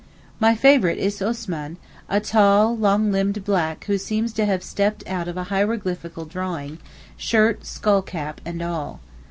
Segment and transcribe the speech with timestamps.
[0.39, 1.77] My favourite is Osman,
[2.09, 6.79] a tall, long limbed black who seems to have stepped out of a hieroglyphical drawing,
[7.17, 8.99] shirt, skull cap and all.